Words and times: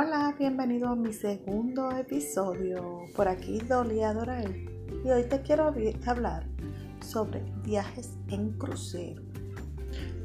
Hola, 0.00 0.32
bienvenido 0.38 0.90
a 0.90 0.94
mi 0.94 1.12
segundo 1.12 1.90
episodio. 1.90 3.06
Por 3.16 3.26
aquí 3.26 3.58
Dolly 3.58 4.04
Adorael. 4.04 4.70
Y 5.04 5.10
hoy 5.10 5.24
te 5.24 5.42
quiero 5.42 5.74
hablar 6.06 6.46
sobre 7.00 7.42
viajes 7.64 8.16
en 8.28 8.52
crucero. 8.52 9.20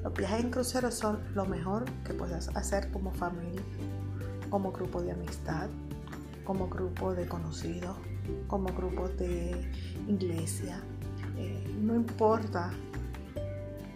Los 0.04 0.14
viajes 0.14 0.44
en 0.44 0.52
crucero 0.52 0.92
son 0.92 1.24
lo 1.34 1.48
mejor 1.48 1.86
que 2.04 2.14
puedes 2.14 2.50
hacer 2.50 2.92
como 2.92 3.12
familia, 3.14 3.64
como 4.52 4.72
grupo 4.72 5.02
de 5.02 5.14
amistad, 5.14 5.72
como 6.44 6.70
grupo 6.70 7.16
de 7.16 7.28
conocidos, 7.28 7.98
como 8.46 8.72
grupo 8.76 9.08
de 9.08 9.60
iglesia. 10.08 10.84
Eh, 11.36 11.76
no 11.82 11.96
importa 11.96 12.72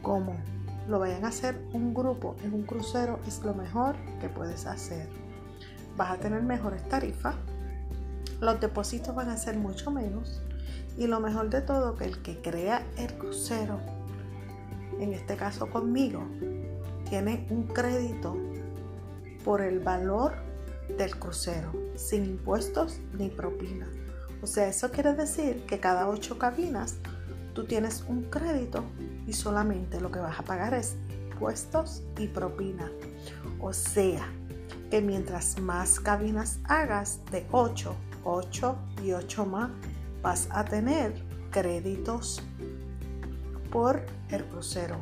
cómo 0.02 0.38
lo 0.88 0.98
vayan 0.98 1.24
a 1.24 1.28
hacer 1.28 1.62
un 1.72 1.94
grupo 1.94 2.36
en 2.44 2.56
un 2.56 2.64
crucero 2.64 3.20
es 3.28 3.44
lo 3.44 3.54
mejor 3.54 3.96
que 4.20 4.28
puedes 4.28 4.66
hacer. 4.66 5.27
Vas 5.98 6.12
a 6.12 6.18
tener 6.18 6.44
mejores 6.44 6.88
tarifas, 6.88 7.36
los 8.40 8.60
depósitos 8.60 9.16
van 9.16 9.30
a 9.30 9.38
ser 9.38 9.58
mucho 9.58 9.90
menos 9.90 10.42
y 10.98 11.08
lo 11.08 11.20
mejor 11.20 11.50
de 11.50 11.62
todo 11.62 11.96
que 11.96 12.06
el 12.06 12.22
que 12.22 12.40
crea 12.42 12.86
el 12.98 13.14
crucero, 13.18 13.80
en 15.00 15.14
este 15.14 15.36
caso 15.36 15.70
conmigo, 15.70 16.24
tiene 17.10 17.48
un 17.50 17.64
crédito 17.64 18.38
por 19.44 19.62
el 19.62 19.80
valor 19.80 20.34
del 20.98 21.18
crucero, 21.18 21.72
sin 21.96 22.26
impuestos 22.26 23.00
ni 23.18 23.30
propina. 23.30 23.88
O 24.42 24.48
sea, 24.48 24.68
eso 24.68 24.92
quiere 24.92 25.14
decir 25.14 25.66
que 25.66 25.80
cada 25.80 26.08
ocho 26.08 26.38
cabinas 26.38 26.98
tú 27.54 27.66
tienes 27.66 28.04
un 28.08 28.24
crédito 28.24 28.84
y 29.26 29.34
solamente 29.34 30.00
lo 30.00 30.12
que 30.12 30.20
vas 30.20 30.40
a 30.40 30.44
pagar 30.44 30.74
es 30.74 30.96
impuestos 31.32 32.04
y 32.18 32.28
propina. 32.28 32.92
O 33.60 33.74
sea, 33.74 34.28
que 34.90 35.02
mientras 35.02 35.60
más 35.60 36.00
cabinas 36.00 36.60
hagas 36.66 37.20
de 37.32 37.46
8, 37.52 37.96
8 38.24 38.78
y 39.04 39.12
8 39.14 39.46
más, 39.46 39.72
vas 40.22 40.48
a 40.52 40.64
tener 40.66 41.14
créditos 41.52 42.42
por 43.72 44.06
el 44.30 44.44
crucero. 44.46 44.98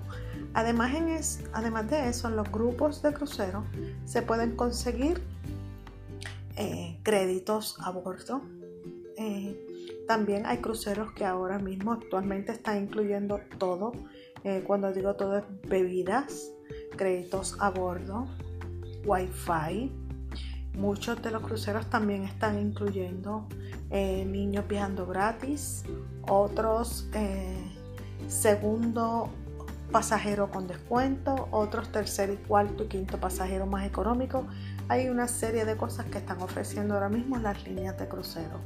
Además, 0.54 0.96
en 0.96 1.10
es, 1.10 1.44
además 1.54 1.90
de 1.90 2.10
eso, 2.10 2.28
en 2.28 2.36
los 2.36 2.52
grupos 2.52 3.02
de 3.02 3.14
crucero 3.14 3.64
se 4.06 4.22
pueden 4.22 4.56
conseguir 4.56 5.22
eh, 6.56 6.98
créditos 7.04 7.78
a 7.82 7.92
bordo. 7.92 8.42
Eh, 9.18 10.04
también 10.08 10.46
hay 10.46 10.60
cruceros 10.60 11.12
que 11.14 11.26
ahora 11.26 11.60
mismo 11.60 11.92
actualmente 11.92 12.52
están 12.52 12.84
incluyendo 12.84 13.40
todo. 13.58 13.92
Eh, 14.44 14.64
cuando 14.66 14.94
digo 14.94 15.16
todo 15.16 15.40
es 15.40 15.44
bebidas, 15.68 16.52
créditos 16.96 17.58
a 17.60 17.72
bordo, 17.72 18.28
wifi. 19.06 19.92
Muchos 20.74 21.22
de 21.22 21.32
los 21.32 21.42
cruceros 21.42 21.90
también 21.90 22.24
están 22.24 22.60
incluyendo 22.60 23.48
eh, 23.90 24.26
niños 24.26 24.68
viajando 24.68 25.06
gratis, 25.06 25.84
otros 26.28 27.08
eh, 27.14 27.72
segundo 28.28 29.30
pasajero 29.92 30.50
con 30.50 30.68
descuento, 30.68 31.48
otros 31.52 31.90
tercer 31.90 32.30
y 32.30 32.36
cuarto 32.36 32.84
y 32.84 32.88
quinto 32.88 33.18
pasajero 33.20 33.66
más 33.66 33.86
económico. 33.86 34.46
Hay 34.90 35.08
una 35.08 35.28
serie 35.28 35.64
de 35.64 35.78
cosas 35.78 36.08
que 36.08 36.18
están 36.18 36.42
ofreciendo 36.42 36.96
ahora 36.96 37.10
mismo 37.10 37.38
las 37.38 37.66
líneas 37.66 37.98
de 37.98 38.08
crucero. 38.08 38.60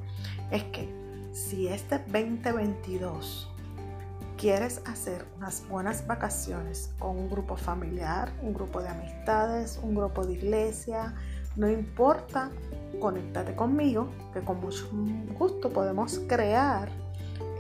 Es 0.50 0.64
que 0.64 0.90
si 1.32 1.68
este 1.68 2.00
2022 2.00 3.48
quieres 4.40 4.82
hacer 4.86 5.26
unas 5.36 5.68
buenas 5.68 6.08
vacaciones 6.08 6.92
con 6.98 7.18
un 7.18 7.30
grupo 7.30 7.58
familiar, 7.58 8.32
un 8.42 8.54
grupo 8.54 8.82
de 8.82 8.88
amistades, 8.88 9.78
un 9.84 9.94
grupo 9.94 10.26
de 10.26 10.34
iglesia, 10.34 11.14
no 11.58 11.70
importa, 11.70 12.50
conéctate 13.02 13.54
conmigo, 13.54 14.08
que 14.34 14.40
con 14.40 14.62
mucho 14.62 14.90
gusto 15.38 15.70
podemos 15.70 16.22
crear 16.28 16.88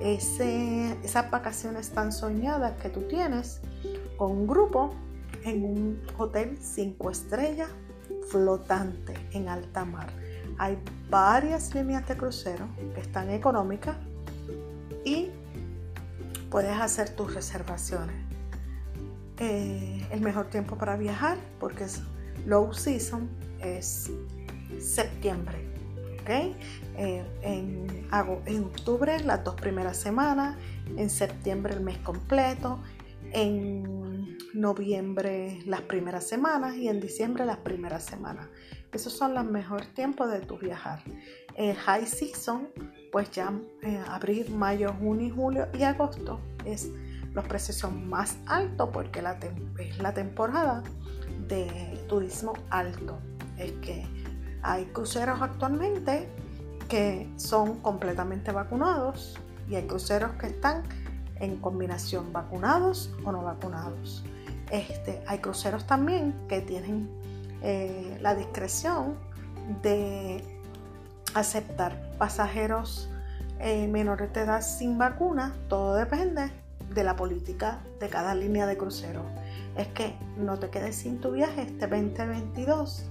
ese, 0.02 0.98
esas 1.04 1.30
vacaciones 1.30 1.90
tan 1.90 2.14
soñadas 2.14 2.82
que 2.82 2.88
tú 2.88 3.02
tienes 3.02 3.60
con 4.16 4.32
un 4.32 4.48
grupo 4.48 4.96
en 5.44 5.66
un 5.66 6.02
hotel 6.18 6.58
5 6.62 7.12
estrellas 7.12 7.70
flotante 8.30 9.16
en 9.34 9.50
alta 9.50 9.84
mar. 9.84 10.08
Hay 10.58 10.78
varias 11.10 11.76
líneas 11.76 12.08
de 12.08 12.16
crucero 12.16 12.70
que 12.96 13.02
están 13.02 13.30
económicas 13.32 13.98
puedes 16.50 16.78
hacer 16.80 17.10
tus 17.10 17.34
reservaciones. 17.34 18.16
Eh, 19.38 20.06
el 20.12 20.22
mejor 20.22 20.48
tiempo 20.48 20.78
para 20.78 20.98
viajar, 20.98 21.38
porque 21.60 21.86
es 21.86 22.02
low 22.46 22.74
season, 22.74 23.30
es 23.62 24.12
septiembre. 24.80 25.58
¿okay? 26.22 26.56
Eh, 26.98 27.24
en, 27.42 28.08
en 28.46 28.64
octubre 28.64 29.20
las 29.22 29.44
dos 29.44 29.56
primeras 29.56 29.98
semanas, 29.98 30.58
en 30.98 31.10
septiembre 31.10 31.74
el 31.74 31.82
mes 31.82 31.98
completo, 32.00 32.80
en 33.32 34.09
noviembre 34.54 35.60
las 35.66 35.82
primeras 35.82 36.28
semanas 36.28 36.76
y 36.76 36.88
en 36.88 37.00
diciembre 37.00 37.46
las 37.46 37.58
primeras 37.58 38.04
semanas. 38.04 38.48
Esos 38.92 39.14
son 39.14 39.34
los 39.34 39.46
mejores 39.46 39.94
tiempos 39.94 40.32
de 40.32 40.40
tu 40.40 40.58
viajar. 40.58 41.04
El 41.56 41.76
high 41.76 42.06
season, 42.06 42.70
pues 43.12 43.30
ya 43.32 43.54
eh, 43.84 44.02
abril, 44.08 44.50
mayo, 44.56 44.94
junio, 45.00 45.34
julio 45.36 45.68
y 45.78 45.84
agosto 45.84 46.40
es 46.66 46.92
los 47.34 47.48
precios 47.48 47.78
son 47.78 48.10
más 48.10 48.38
altos 48.48 48.90
porque 48.92 49.24
es 49.78 50.00
la 50.00 50.14
temporada 50.14 50.84
de 51.48 52.04
turismo 52.08 52.54
alto. 52.70 53.20
Es 53.58 53.72
que 53.74 54.06
hay 54.64 54.86
cruceros 54.86 55.42
actualmente 55.42 56.28
que 56.88 57.32
son 57.38 57.80
completamente 57.82 58.52
vacunados 58.52 59.38
y 59.70 59.76
hay 59.76 59.86
cruceros 59.86 60.32
que 60.34 60.48
están 60.48 60.84
en 61.36 61.58
combinación 61.58 62.34
vacunados 62.34 63.12
o 63.24 63.32
no 63.32 63.44
vacunados. 63.44 64.24
Este, 64.72 65.22
hay 65.28 65.40
cruceros 65.40 65.86
también 65.86 66.34
que 66.48 66.62
tienen 66.62 67.10
eh, 67.62 68.18
la 68.22 68.36
discreción 68.36 69.16
de 69.82 70.44
aceptar 71.34 72.12
pasajeros 72.18 73.10
eh, 73.60 73.88
menores 73.88 74.32
de 74.34 74.42
edad 74.42 74.62
sin 74.62 74.98
vacuna. 74.98 75.56
Todo 75.68 75.96
depende 75.96 76.52
de 76.94 77.04
la 77.04 77.16
política 77.16 77.80
de 78.00 78.10
cada 78.10 78.36
línea 78.36 78.66
de 78.66 78.78
crucero. 78.78 79.24
Es 79.78 79.88
que 79.90 80.16
no 80.38 80.58
te 80.60 80.70
quedes 80.70 80.96
sin 80.96 81.20
tu 81.20 81.32
viaje 81.32 81.64
este 81.64 81.88
2022 81.88 83.06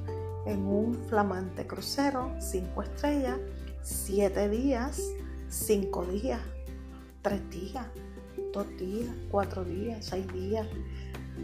en 0.46 0.66
un 0.66 0.94
flamante 1.08 1.66
crucero 1.66 2.34
5 2.40 2.82
estrellas, 2.82 3.38
7 3.82 4.48
días, 4.48 5.00
5 5.48 6.06
días, 6.06 6.40
3 7.22 7.50
días, 7.50 7.86
2 8.52 8.76
días, 8.78 9.10
4 9.30 9.64
días, 9.64 10.04
6 10.06 10.32
días, 10.32 10.66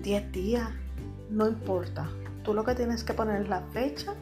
10 0.03 0.33
días, 0.33 0.69
no 1.31 1.49
importa. 1.49 2.09
Tú 2.43 2.55
lo 2.55 2.65
que 2.65 2.75
tienes 2.75 3.05
que 3.05 3.15
poner 3.15 3.43
es 3.43 3.49
la 3.49 3.63
fecha 3.73 4.15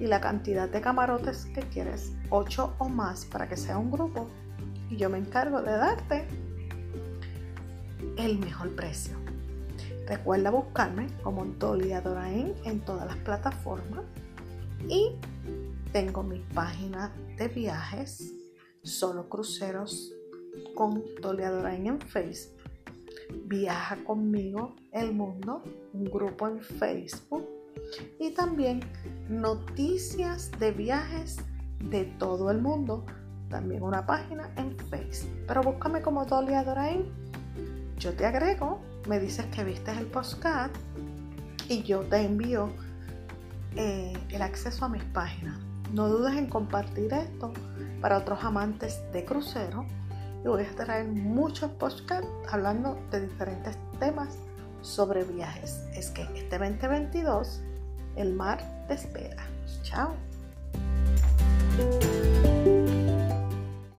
y 0.00 0.06
la 0.06 0.20
cantidad 0.20 0.68
de 0.68 0.80
camarotes 0.80 1.46
que 1.46 1.60
quieres, 1.62 2.12
8 2.30 2.74
o 2.78 2.88
más 2.88 3.24
para 3.24 3.48
que 3.48 3.56
sea 3.56 3.78
un 3.78 3.90
grupo. 3.90 4.28
Y 4.90 4.96
yo 4.96 5.08
me 5.08 5.18
encargo 5.18 5.62
de 5.62 5.72
darte 5.72 6.26
el 8.16 8.38
mejor 8.38 8.74
precio. 8.74 9.16
Recuerda 10.06 10.50
buscarme 10.50 11.06
como 11.22 11.44
Dolly 11.44 11.92
Adorain 11.92 12.52
en 12.64 12.80
todas 12.80 13.06
las 13.06 13.16
plataformas 13.18 14.04
y 14.88 15.12
tengo 15.92 16.22
mi 16.22 16.40
página 16.40 17.14
de 17.38 17.48
viajes, 17.48 18.34
solo 18.82 19.28
cruceros 19.28 20.12
con 20.74 21.02
Dolly 21.22 21.44
Adorain 21.44 21.86
en 21.86 22.00
Facebook 22.00 22.63
Viaja 23.46 23.96
conmigo 24.04 24.74
el 24.92 25.12
mundo, 25.12 25.62
un 25.92 26.04
grupo 26.04 26.48
en 26.48 26.60
Facebook 26.60 27.46
y 28.18 28.30
también 28.32 28.80
noticias 29.28 30.50
de 30.58 30.72
viajes 30.72 31.38
de 31.90 32.04
todo 32.18 32.50
el 32.50 32.60
mundo, 32.60 33.04
también 33.48 33.82
una 33.82 34.06
página 34.06 34.52
en 34.56 34.76
Facebook. 34.90 35.44
Pero 35.46 35.62
búscame 35.62 36.02
como 36.02 36.24
Dolly 36.24 36.54
Adorain. 36.54 37.04
Yo 37.98 38.14
te 38.14 38.26
agrego, 38.26 38.80
me 39.08 39.18
dices 39.20 39.46
que 39.46 39.64
viste 39.64 39.90
el 39.92 40.06
postcard 40.06 40.70
y 41.68 41.82
yo 41.82 42.00
te 42.00 42.22
envío 42.22 42.70
eh, 43.76 44.12
el 44.30 44.42
acceso 44.42 44.84
a 44.84 44.88
mis 44.88 45.04
páginas. 45.04 45.58
No 45.92 46.08
dudes 46.08 46.36
en 46.36 46.48
compartir 46.48 47.12
esto 47.12 47.52
para 48.00 48.18
otros 48.18 48.42
amantes 48.42 49.00
de 49.12 49.24
crucero 49.24 49.86
y 50.44 50.48
voy 50.48 50.62
a 50.62 50.76
traer 50.76 51.06
muchos 51.06 51.70
podcasts 51.72 52.28
hablando 52.50 52.98
de 53.10 53.22
diferentes 53.22 53.76
temas 53.98 54.36
sobre 54.82 55.24
viajes. 55.24 55.84
Es 55.94 56.10
que 56.10 56.22
este 56.34 56.58
2022 56.58 57.62
el 58.16 58.34
mar 58.34 58.60
te 58.86 58.94
espera. 58.94 59.42
Chao. 59.82 60.14